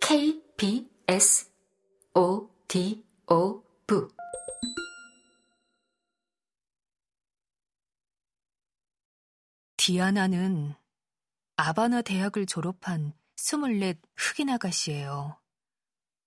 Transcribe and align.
KBS 0.00 1.50
O 2.14 2.48
D 2.68 3.04
O 3.26 3.62
V 3.86 4.08
디아나는 9.76 10.74
아바나 11.56 12.02
대학을 12.02 12.46
졸업한 12.46 13.12
24 13.36 13.94
흑인 14.16 14.48
아가씨예요. 14.50 15.38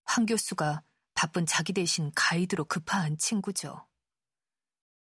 황 0.04 0.26
교수가 0.26 0.84
바쁜 1.16 1.46
자기 1.46 1.74
대신 1.74 2.12
가이드로 2.14 2.66
급파한 2.66 3.18
친구죠. 3.18 3.88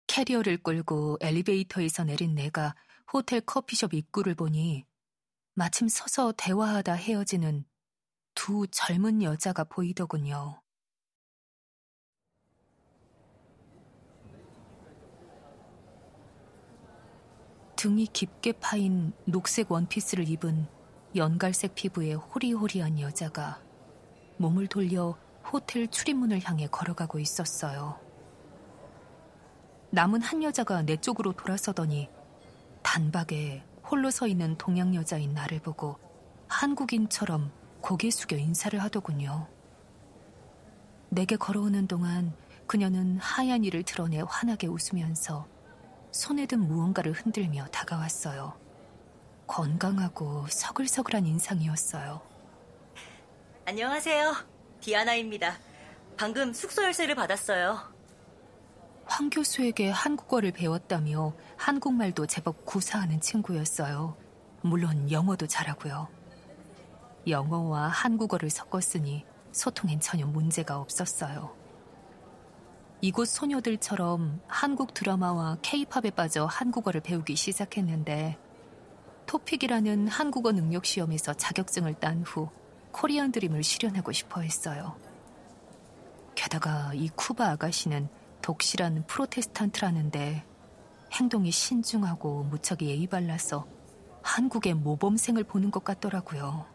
캐리어를 0.06 0.62
끌고 0.62 1.18
엘리베이터에서 1.20 2.04
내린 2.04 2.34
내가 2.34 2.74
호텔 3.12 3.40
커피숍 3.42 3.92
입구를 3.94 4.34
보니 4.34 4.86
마침 5.54 5.88
서서 5.88 6.32
대화하다 6.36 6.94
헤어지는 6.94 7.64
두 8.34 8.66
젊은 8.70 9.22
여자가 9.22 9.64
보이더군요. 9.64 10.62
등이 17.76 18.06
깊게 18.08 18.52
파인 18.52 19.12
녹색 19.24 19.72
원피스를 19.72 20.28
입은 20.28 20.68
연갈색 21.16 21.74
피부의 21.74 22.14
호리호리한 22.14 23.00
여자가 23.00 23.60
몸을 24.36 24.68
돌려 24.68 25.18
호텔 25.50 25.88
출입문을 25.88 26.44
향해 26.44 26.68
걸어가고 26.68 27.18
있었어요. 27.18 27.98
남은 29.90 30.22
한 30.22 30.42
여자가 30.42 30.82
내 30.82 30.96
쪽으로 30.96 31.32
돌아서더니 31.32 32.08
단박에 32.82 33.64
홀로 33.90 34.10
서 34.10 34.28
있는 34.28 34.56
동양 34.56 34.94
여자인 34.94 35.34
나를 35.34 35.58
보고 35.58 35.98
한국인처럼 36.46 37.50
고개 37.80 38.08
숙여 38.10 38.36
인사를 38.36 38.80
하더군요. 38.80 39.48
내게 41.08 41.34
걸어오는 41.34 41.88
동안 41.88 42.32
그녀는 42.68 43.18
하얀 43.18 43.64
이를 43.64 43.82
드러내 43.82 44.22
환하게 44.24 44.68
웃으면서 44.68 45.48
손에 46.12 46.46
든 46.46 46.60
무언가를 46.60 47.12
흔들며 47.12 47.66
다가왔어요. 47.66 48.56
건강하고 49.48 50.46
서글서글한 50.48 51.26
인상이었어요. 51.26 52.20
안녕하세요. 53.64 54.36
디아나입니다. 54.80 55.58
방금 56.16 56.52
숙소 56.52 56.84
열쇠를 56.84 57.16
받았어요. 57.16 57.99
황 59.10 59.28
교수에게 59.28 59.90
한국어를 59.90 60.52
배웠다며 60.52 61.34
한국말도 61.56 62.26
제법 62.28 62.64
구사하는 62.64 63.20
친구였어요. 63.20 64.16
물론 64.62 65.10
영어도 65.10 65.48
잘하고요. 65.48 66.06
영어와 67.26 67.88
한국어를 67.88 68.50
섞었으니 68.50 69.26
소통엔 69.50 69.98
전혀 69.98 70.26
문제가 70.26 70.78
없었어요. 70.78 71.52
이곳 73.00 73.26
소녀들처럼 73.26 74.40
한국 74.46 74.94
드라마와 74.94 75.58
케이팝에 75.60 76.10
빠져 76.14 76.46
한국어를 76.46 77.00
배우기 77.00 77.34
시작했는데 77.34 78.38
토픽이라는 79.26 80.06
한국어 80.06 80.52
능력 80.52 80.84
시험에서 80.84 81.34
자격증을 81.34 81.94
딴 81.94 82.22
후 82.22 82.48
코리안 82.92 83.32
드림을 83.32 83.64
실현하고 83.64 84.12
싶어 84.12 84.42
했어요. 84.42 84.96
게다가 86.36 86.92
이 86.94 87.08
쿠바 87.08 87.50
아가씨는 87.50 88.19
독실한 88.42 89.06
프로테스탄트라는데 89.06 90.44
행동이 91.12 91.50
신중하고 91.50 92.44
무척 92.44 92.82
예의 92.82 93.06
발라서 93.06 93.66
한국의 94.22 94.74
모범생을 94.74 95.44
보는 95.44 95.70
것 95.70 95.84
같더라고요. 95.84 96.66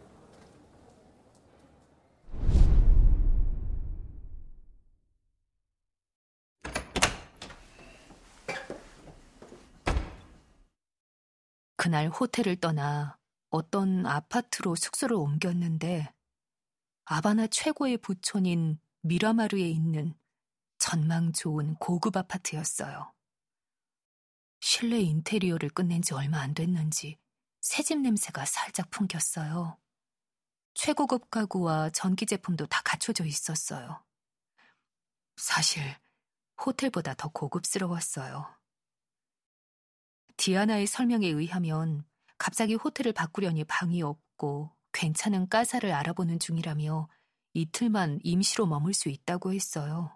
그날 11.78 12.10
호텔을 12.10 12.56
떠나 12.56 13.16
어떤 13.52 14.08
아파트로 14.08 14.76
숙소를 14.76 15.16
옮겼는데 15.18 16.12
아바나 17.06 17.46
최고의 17.48 18.00
부촌인 18.00 18.80
미라마르에 19.02 19.70
있는 19.70 20.16
전망 20.88 21.34
좋은 21.34 21.74
고급 21.78 22.16
아파트였어요. 22.16 23.12
실내 24.60 25.00
인테리어를 25.00 25.70
끝낸 25.70 26.04
지 26.04 26.14
얼마 26.14 26.42
안 26.42 26.54
됐는지 26.54 27.18
새집 27.62 28.02
냄새가 28.02 28.46
살짝 28.46 28.92
풍겼어요. 28.92 29.80
최고급 30.76 31.32
가구와 31.32 31.90
전기 31.90 32.28
제품도 32.28 32.68
다 32.68 32.84
갖춰져 32.86 33.26
있었어요. 33.26 34.06
사실 35.38 35.82
호텔보다 36.64 37.16
더 37.16 37.30
고급스러웠어요. 37.30 38.46
디아나의 40.38 40.86
설명에 40.86 41.26
의하면 41.26 42.06
갑자기 42.38 42.76
호텔을 42.76 43.12
바꾸려니 43.12 43.64
방이 43.64 44.04
없고 44.04 44.72
괜찮은 44.92 45.50
가사를 45.50 45.92
알아보는 45.92 46.38
중이라며 46.38 47.10
이틀만 47.54 48.20
임시로 48.22 48.68
머물 48.68 48.94
수 48.94 49.10
있다고 49.10 49.52
했어요. 49.52 50.15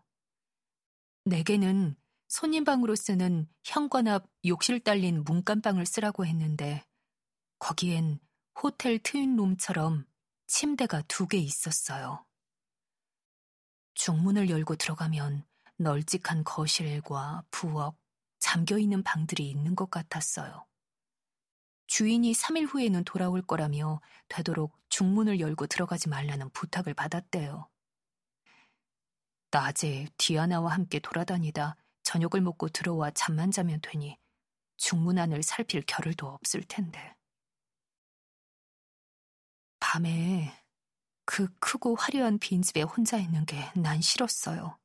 내게는 1.30 1.96
손님방으로 2.28 2.96
쓰는 2.96 3.48
현관 3.64 4.08
앞 4.08 4.28
욕실 4.46 4.80
딸린 4.80 5.24
문간방을 5.24 5.86
쓰라고 5.86 6.26
했는데 6.26 6.84
거기엔 7.60 8.20
호텔 8.62 9.00
트윈룸처럼 9.00 10.06
침대가 10.48 11.02
두 11.04 11.28
개 11.28 11.38
있었어요. 11.38 12.26
중문을 13.94 14.50
열고 14.50 14.76
들어가면 14.76 15.46
널찍한 15.78 16.44
거실과 16.44 17.44
부엌, 17.52 17.96
잠겨있는 18.40 19.04
방들이 19.04 19.50
있는 19.50 19.76
것 19.76 19.90
같았어요. 19.92 20.66
주인이 21.88 22.32
3일 22.32 22.68
후에는 22.74 23.04
돌아올 23.04 23.42
거라며 23.42 24.02
되도록 24.30 24.78
중문을 24.90 25.40
열고 25.40 25.68
들어가지 25.68 26.10
말라는 26.10 26.50
부탁을 26.52 26.94
받았대요. 26.94 27.70
낮에 29.52 30.08
디아나와 30.18 30.74
함께 30.74 31.00
돌아다니다 31.00 31.76
저녁을 32.04 32.42
먹고 32.42 32.70
들어와 32.70 33.12
잠만 33.12 33.52
자면 33.52 33.80
되니 33.82 34.18
중문 34.78 35.18
안을 35.18 35.44
살필 35.44 35.84
겨를도 35.88 36.28
없을 36.28 36.64
텐데. 36.64 37.16
밤에 39.80 40.54
그 41.26 41.48
크고 41.60 41.96
화려한 41.96 42.40
빈집에 42.40 42.82
혼자 42.84 43.18
있는 43.18 43.46
게 43.46 43.72
난 43.76 44.02
싫었어요. 44.02 44.78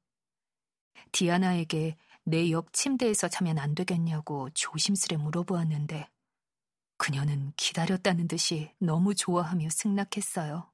디아나에게 1.13 1.97
내 2.27 2.51
옆 2.51 2.73
침대에서 2.73 3.29
자면 3.29 3.59
안 3.59 3.75
되겠냐고 3.75 4.51
조심스레 4.51 5.17
물어보았는데 5.19 6.09
그녀는 6.97 7.53
기다렸다는 7.57 8.29
듯이 8.29 8.73
너무 8.79 9.15
좋아하며 9.15 9.69
승낙했어요. 9.71 10.71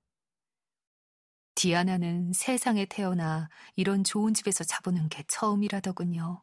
디아나는 1.55 2.33
세상에 2.33 2.87
태어나 2.87 3.49
이런 3.77 4.05
좋은 4.05 4.35
집에서 4.35 4.65
자보는 4.65 5.09
게 5.09 5.25
처음이라더군요. 5.29 6.43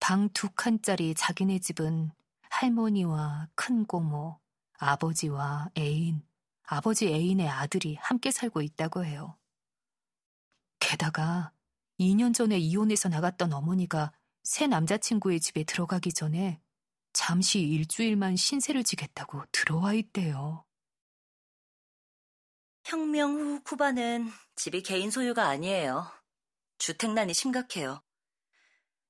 방 0.00 0.28
두 0.32 0.50
칸짜리 0.50 1.14
자기네 1.14 1.58
집은 1.60 2.10
할머니와 2.50 3.48
큰 3.54 3.84
고모, 3.84 4.40
아버지와 4.78 5.70
애인, 5.78 6.22
아버지 6.64 7.08
애인의 7.08 7.48
아들이 7.48 7.96
함께 7.96 8.30
살고 8.30 8.62
있다고 8.62 9.04
해요. 9.04 9.36
게다가 10.80 11.52
2년 11.98 12.34
전에 12.34 12.58
이혼해서 12.58 13.08
나갔던 13.08 13.52
어머니가 13.52 14.12
새 14.42 14.66
남자친구의 14.66 15.40
집에 15.40 15.64
들어가기 15.64 16.12
전에 16.12 16.60
잠시 17.12 17.60
일주일만 17.60 18.36
신세를 18.36 18.84
지겠다고 18.84 19.44
들어와 19.52 19.92
있대요. 19.94 20.64
혁명 22.90 23.36
후 23.36 23.62
쿠바는 23.62 24.32
집이 24.56 24.82
개인 24.82 25.12
소유가 25.12 25.46
아니에요. 25.46 26.10
주택난이 26.78 27.34
심각해요. 27.34 28.02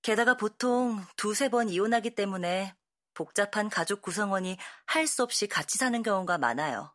게다가 0.02 0.36
보통 0.36 1.02
두세 1.16 1.48
번 1.48 1.70
이혼하기 1.70 2.14
때문에 2.14 2.76
복잡한 3.14 3.70
가족 3.70 4.02
구성원이 4.02 4.58
할 4.84 5.06
수 5.06 5.22
없이 5.22 5.46
같이 5.46 5.78
사는 5.78 6.02
경우가 6.02 6.36
많아요. 6.36 6.94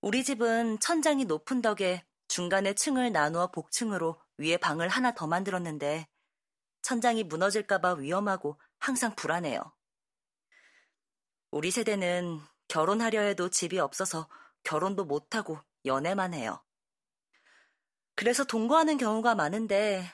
우리 0.00 0.22
집은 0.22 0.78
천장이 0.78 1.24
높은 1.24 1.60
덕에 1.60 2.04
중간에 2.28 2.74
층을 2.74 3.10
나누어 3.10 3.50
복층으로 3.50 4.22
위에 4.38 4.58
방을 4.58 4.88
하나 4.88 5.12
더 5.12 5.26
만들었는데 5.26 6.06
천장이 6.82 7.24
무너질까봐 7.24 7.94
위험하고 7.94 8.60
항상 8.78 9.16
불안해요. 9.16 9.60
우리 11.50 11.72
세대는 11.72 12.40
결혼하려 12.68 13.22
해도 13.22 13.48
집이 13.48 13.80
없어서 13.80 14.28
결혼도 14.64 15.04
못하고 15.04 15.58
연애만 15.84 16.34
해요. 16.34 16.62
그래서 18.14 18.44
동거하는 18.44 18.98
경우가 18.98 19.34
많은데 19.34 20.04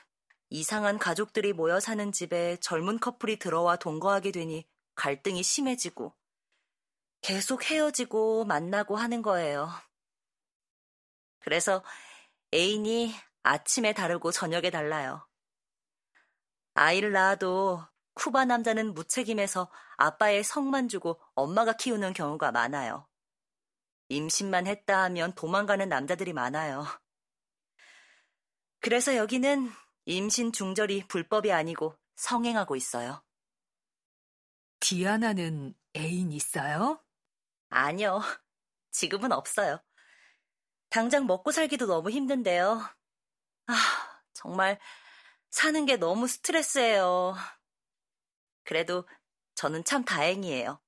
이상한 0.49 0.97
가족들이 0.97 1.53
모여 1.53 1.79
사는 1.79 2.11
집에 2.11 2.57
젊은 2.57 2.99
커플이 2.99 3.37
들어와 3.37 3.75
동거하게 3.75 4.31
되니 4.31 4.67
갈등이 4.95 5.43
심해지고 5.43 6.15
계속 7.21 7.69
헤어지고 7.69 8.45
만나고 8.45 8.95
하는 8.95 9.21
거예요. 9.21 9.69
그래서 11.39 11.83
애인이 12.53 13.13
아침에 13.43 13.93
다르고 13.93 14.31
저녁에 14.31 14.69
달라요. 14.69 15.27
아이를 16.73 17.11
낳아도 17.11 17.83
쿠바 18.13 18.45
남자는 18.45 18.93
무책임해서 18.93 19.69
아빠의 19.97 20.43
성만 20.43 20.87
주고 20.87 21.19
엄마가 21.35 21.73
키우는 21.73 22.13
경우가 22.13 22.51
많아요. 22.51 23.08
임신만 24.09 24.67
했다 24.67 25.03
하면 25.03 25.33
도망가는 25.35 25.87
남자들이 25.87 26.33
많아요. 26.33 26.85
그래서 28.81 29.15
여기는 29.15 29.71
임신 30.05 30.51
중절이 30.51 31.07
불법이 31.07 31.51
아니고 31.51 31.95
성행하고 32.15 32.75
있어요. 32.75 33.23
디아나는 34.79 35.75
애인 35.95 36.31
있어요? 36.31 37.03
아니요. 37.69 38.21
지금은 38.91 39.31
없어요. 39.31 39.79
당장 40.89 41.27
먹고 41.27 41.51
살기도 41.51 41.85
너무 41.85 42.09
힘든데요. 42.09 42.81
아, 43.67 43.73
정말 44.33 44.79
사는 45.51 45.85
게 45.85 45.97
너무 45.97 46.27
스트레스예요. 46.27 47.35
그래도 48.63 49.07
저는 49.55 49.83
참 49.83 50.03
다행이에요. 50.03 50.81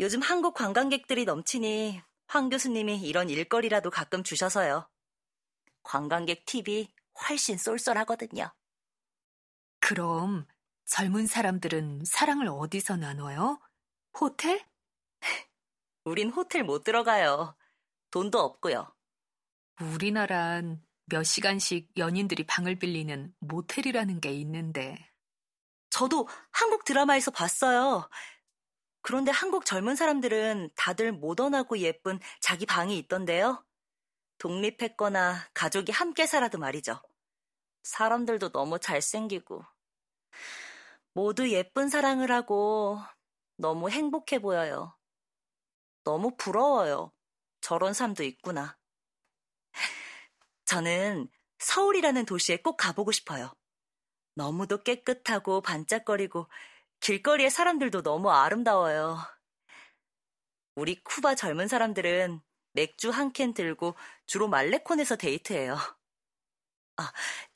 요즘 0.00 0.20
한국 0.20 0.54
관광객들이 0.54 1.24
넘치니 1.24 2.02
황 2.28 2.50
교수님이 2.50 3.00
이런 3.00 3.30
일거리라도 3.30 3.90
가끔 3.90 4.22
주셔서요. 4.22 4.88
관광객 5.82 6.44
팁이 6.44 6.92
훨씬 7.22 7.56
쏠쏠하거든요. 7.56 8.52
그럼 9.80 10.46
젊은 10.84 11.26
사람들은 11.26 12.02
사랑을 12.04 12.48
어디서 12.48 12.96
나눠요? 12.96 13.58
호텔? 14.20 14.62
우린 16.04 16.30
호텔 16.30 16.64
못 16.64 16.84
들어가요. 16.84 17.56
돈도 18.10 18.38
없고요. 18.38 18.94
우리나란 19.80 20.82
몇 21.06 21.22
시간씩 21.22 21.90
연인들이 21.96 22.44
방을 22.46 22.78
빌리는 22.78 23.34
모텔이라는 23.40 24.20
게 24.20 24.32
있는데. 24.32 25.10
저도 25.88 26.28
한국 26.50 26.84
드라마에서 26.84 27.30
봤어요. 27.30 28.08
그런데 29.00 29.30
한국 29.30 29.64
젊은 29.64 29.96
사람들은 29.96 30.70
다들 30.74 31.12
모던하고 31.12 31.78
예쁜 31.78 32.18
자기 32.40 32.66
방이 32.66 32.98
있던데요. 32.98 33.64
독립했거나 34.38 35.48
가족이 35.54 35.92
함께 35.92 36.26
살아도 36.26 36.58
말이죠. 36.58 37.00
사람들도 37.82 38.50
너무 38.50 38.78
잘생기고. 38.78 39.64
모두 41.14 41.50
예쁜 41.50 41.88
사랑을 41.88 42.30
하고 42.30 43.00
너무 43.56 43.90
행복해 43.90 44.38
보여요. 44.40 44.96
너무 46.04 46.36
부러워요. 46.36 47.12
저런 47.60 47.92
삶도 47.92 48.22
있구나. 48.22 48.78
저는 50.64 51.28
서울이라는 51.58 52.24
도시에 52.24 52.58
꼭 52.58 52.76
가보고 52.76 53.10
싶어요. 53.10 53.52
너무도 54.34 54.82
깨끗하고 54.84 55.60
반짝거리고 55.60 56.46
길거리의 57.00 57.50
사람들도 57.50 58.02
너무 58.02 58.30
아름다워요. 58.30 59.18
우리 60.76 61.02
쿠바 61.02 61.34
젊은 61.34 61.68
사람들은 61.68 62.40
맥주 62.72 63.10
한 63.10 63.32
캔 63.32 63.52
들고 63.54 63.96
주로 64.26 64.48
말레콘에서 64.48 65.16
데이트해요. 65.16 65.76
아, 66.96 67.12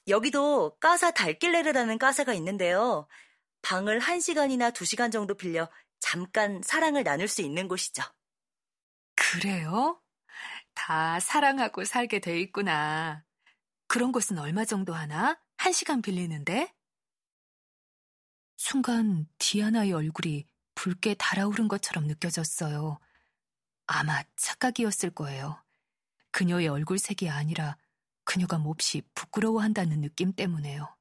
여기도 0.08 0.76
까사 0.78 1.10
달길레르라는 1.12 1.98
까사가 1.98 2.34
있는데요. 2.34 3.08
방을 3.62 4.00
1시간이나 4.00 4.72
2시간 4.72 5.10
정도 5.12 5.34
빌려 5.36 5.70
잠깐 6.00 6.60
사랑을 6.64 7.04
나눌 7.04 7.28
수 7.28 7.42
있는 7.42 7.68
곳이죠. 7.68 8.02
그래요? 9.14 10.00
다 10.74 11.20
사랑하고 11.20 11.84
살게 11.84 12.20
돼 12.20 12.40
있구나. 12.40 13.24
그런 13.88 14.12
곳은 14.12 14.38
얼마 14.38 14.64
정도 14.64 14.94
하나? 14.94 15.40
한 15.58 15.72
시간 15.72 16.02
빌리는데? 16.02 16.72
순간 18.64 19.26
디아나의 19.38 19.92
얼굴이 19.92 20.46
붉게 20.76 21.14
달아오른 21.14 21.66
것처럼 21.66 22.06
느껴졌어요. 22.06 23.00
아마 23.88 24.22
착각이었을 24.36 25.10
거예요. 25.10 25.60
그녀의 26.30 26.68
얼굴색이 26.68 27.28
아니라 27.28 27.76
그녀가 28.22 28.58
몹시 28.58 29.02
부끄러워한다는 29.16 30.00
느낌 30.00 30.32
때문에요. 30.32 30.96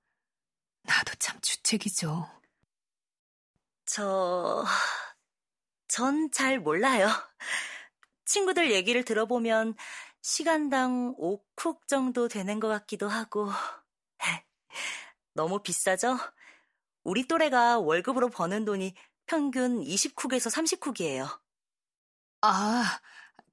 나도 0.82 1.14
참 1.20 1.40
주책이죠. 1.40 2.28
저, 3.86 4.66
전 5.88 6.32
잘 6.32 6.60
몰라요. 6.60 7.10
친구들 8.26 8.72
얘기를 8.72 9.06
들어보면 9.06 9.76
시간당 10.24 11.16
5쿡 11.16 11.88
정도 11.88 12.28
되는 12.28 12.60
것 12.60 12.70
같기도 12.70 13.08
하고. 13.08 13.52
너무 15.36 15.62
비싸죠? 15.62 16.18
우리 17.04 17.28
또래가 17.28 17.80
월급으로 17.80 18.30
버는 18.30 18.66
돈이 18.66 18.94
평균 19.26 19.82
20쿡에서 19.82 20.52
30쿡이에요. 20.52 21.42
아, 22.42 23.00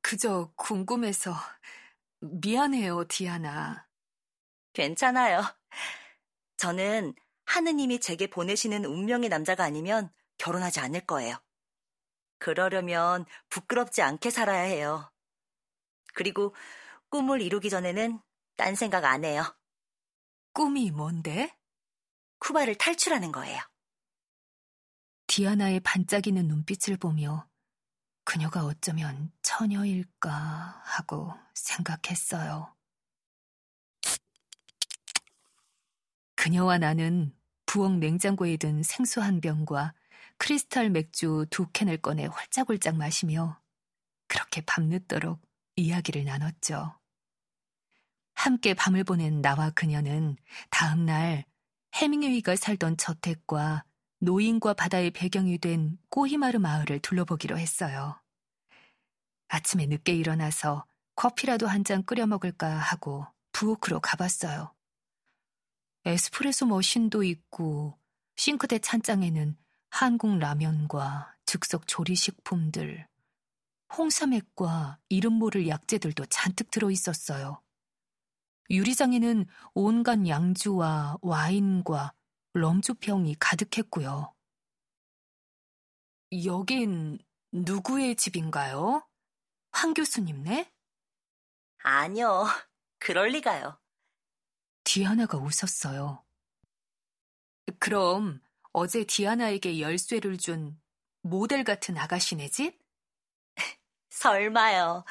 그저 0.02 0.52
궁금해서. 0.56 1.34
미안해요, 2.20 3.04
디아나. 3.08 3.86
괜찮아요. 4.72 5.42
저는 6.56 7.14
하느님이 7.44 8.00
제게 8.00 8.26
보내시는 8.26 8.84
운명의 8.84 9.28
남자가 9.28 9.64
아니면 9.64 10.10
결혼하지 10.38 10.80
않을 10.80 11.06
거예요. 11.06 11.36
그러려면 12.38 13.24
부끄럽지 13.48 14.02
않게 14.02 14.30
살아야 14.30 14.62
해요. 14.62 15.10
그리고 16.14 16.54
꿈을 17.08 17.40
이루기 17.40 17.70
전에는 17.70 18.20
딴 18.56 18.74
생각 18.74 19.04
안 19.04 19.24
해요. 19.24 19.42
꿈이 20.52 20.90
뭔데? 20.90 21.57
쿠바를 22.38 22.76
탈출하는 22.76 23.32
거예요. 23.32 23.61
디아나의 25.26 25.81
반짝이는 25.81 26.49
눈빛을 26.49 26.96
보며 26.96 27.49
그녀가 28.25 28.64
어쩌면 28.64 29.31
처녀일까 29.43 30.31
하고 30.85 31.32
생각했어요. 31.55 32.75
그녀와 36.37 36.79
나는 36.79 37.35
부엌 37.67 37.99
냉장고에 37.99 38.56
든 38.56 38.82
생수 38.82 39.20
한 39.20 39.41
병과 39.41 39.93
크리스탈 40.38 40.88
맥주 40.88 41.46
두 41.50 41.69
캔을 41.73 41.99
꺼내 41.99 42.26
홀짝홀짝 42.26 42.96
마시며 42.96 43.61
그렇게 44.29 44.61
밤늦도록 44.62 45.41
이야기를 45.76 46.25
나눴죠. 46.25 46.99
함께 48.34 48.74
밤을 48.74 49.05
보낸 49.05 49.43
나와 49.43 49.70
그녀는 49.70 50.36
다음 50.70 51.06
날 51.06 51.44
해밍웨이가 51.94 52.56
살던 52.56 52.96
저택과 52.96 53.84
노인과 54.20 54.74
바다의 54.74 55.10
배경이 55.12 55.58
된 55.58 55.98
꼬히마르 56.10 56.58
마을을 56.58 57.00
둘러보기로 57.00 57.58
했어요. 57.58 58.20
아침에 59.48 59.86
늦게 59.86 60.12
일어나서 60.14 60.84
커피라도 61.14 61.66
한 61.66 61.84
잔 61.84 62.04
끓여 62.04 62.26
먹을까 62.26 62.68
하고 62.68 63.26
부엌으로 63.52 64.00
가봤어요. 64.00 64.74
에스프레소 66.04 66.66
머신도 66.66 67.22
있고 67.24 67.98
싱크대 68.36 68.78
찬장에는 68.80 69.56
한국 69.90 70.38
라면과 70.38 71.34
즉석 71.46 71.86
조리식품들, 71.86 73.08
홍삼액과 73.96 74.98
이름 75.08 75.34
모를 75.34 75.66
약재들도 75.66 76.26
잔뜩 76.26 76.70
들어 76.70 76.90
있었어요. 76.90 77.62
유리장에는 78.70 79.46
온갖 79.75 80.27
양주와 80.27 81.19
와인과 81.22 82.15
럼주병이 82.55 83.37
가득했고요. 83.41 84.34
여긴 86.44 87.19
누구의 87.53 88.17
집인가요? 88.17 89.06
황 89.72 89.94
교수님네? 89.94 90.70
아니요. 91.82 92.46
그럴 92.98 93.29
리가요. 93.29 93.81
디아나가 94.84 95.39
웃었어요. 95.39 96.25
그럼 97.79 98.41
어제 98.72 99.05
디아나에게 99.05 99.81
열쇠를 99.81 100.39
준 100.39 100.81
모델 101.22 101.65
같은 101.65 101.96
아가씨네 101.96 102.48
집? 102.48 102.79
설마요. 104.10 105.05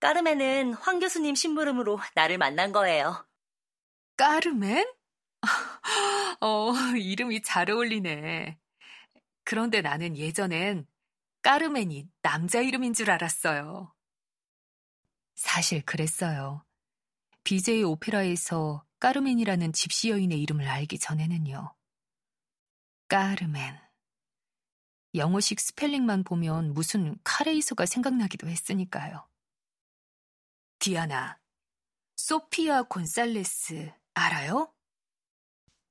까르멘은 0.00 0.74
황 0.74 0.98
교수님 0.98 1.34
심부름으로 1.34 2.00
나를 2.14 2.38
만난 2.38 2.72
거예요. 2.72 3.26
까르멘? 4.16 4.90
어, 6.40 6.72
이름이 6.96 7.42
잘 7.42 7.70
어울리네. 7.70 8.58
그런데 9.44 9.82
나는 9.82 10.16
예전엔 10.16 10.86
까르멘이 11.42 12.08
남자 12.22 12.60
이름인 12.60 12.94
줄 12.94 13.10
알았어요. 13.10 13.94
사실 15.34 15.82
그랬어요. 15.84 16.64
BJ 17.44 17.82
오페라에서 17.84 18.84
까르멘이라는 19.00 19.72
집시 19.72 20.10
여인의 20.10 20.40
이름을 20.40 20.68
알기 20.68 20.98
전에는요. 20.98 21.74
까르멘. 23.08 23.78
영어식 25.14 25.60
스펠링만 25.60 26.24
보면 26.24 26.74
무슨 26.74 27.18
카레이소가 27.24 27.86
생각나기도 27.86 28.48
했으니까요. 28.48 29.29
디아나, 30.80 31.38
소피아 32.16 32.82
곤살레스 32.84 33.92
알아요? 34.14 34.74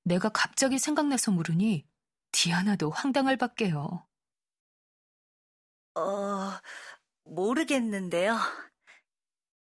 내가 0.04 0.30
갑자기 0.30 0.78
생각나서 0.80 1.32
물으니 1.32 1.88
디아나도 2.32 2.90
황당할 2.90 3.38
밖에요. 3.38 4.06
어, 5.96 6.60
모르겠는데요. 7.24 8.38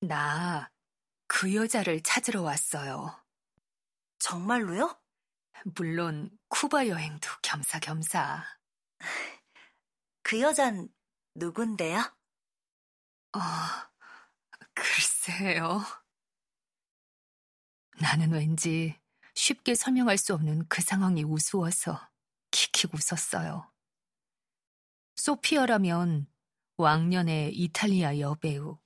나 0.00 0.72
그 1.34 1.54
여자를 1.54 2.02
찾으러 2.02 2.42
왔어요. 2.42 3.18
정말로요? 4.18 5.00
물론 5.76 6.30
쿠바 6.48 6.88
여행도 6.88 7.26
겸사겸사. 7.42 8.44
그 10.22 10.40
여잔 10.42 10.88
누군데요? 11.34 11.98
어, 13.34 13.40
글쎄요. 15.22 15.82
나는 18.00 18.32
왠지 18.32 18.98
쉽게 19.34 19.76
설명할 19.76 20.18
수 20.18 20.34
없는 20.34 20.66
그 20.68 20.82
상황이 20.82 21.22
우스워서 21.22 22.08
킥킥 22.50 22.92
웃었어요. 22.92 23.70
소피아라면 25.14 26.26
왕년의 26.76 27.54
이탈리아 27.54 28.18
여배우, 28.18 28.78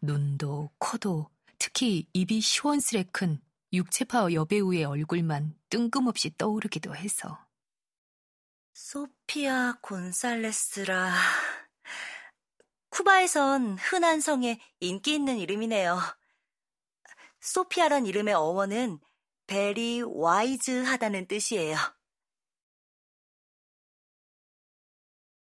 눈도 0.00 0.70
코도 0.78 1.30
특히 1.58 2.08
입이 2.12 2.40
시원스레 2.40 3.04
큰 3.12 3.40
육체파 3.72 4.32
여배우의 4.32 4.84
얼굴만 4.84 5.56
뜬금없이 5.70 6.36
떠오르기도 6.36 6.96
해서. 6.96 7.46
소피아 8.74 9.78
곤살레스라. 9.80 11.14
쿠바에선 12.96 13.76
흔한 13.76 14.22
성에 14.22 14.58
인기 14.80 15.12
있는 15.12 15.36
이름이네요. 15.36 15.98
소피아란 17.40 18.06
이름의 18.06 18.32
어원은 18.32 19.00
베리 19.46 20.00
와이즈하다는 20.02 21.28
뜻이에요. 21.28 21.76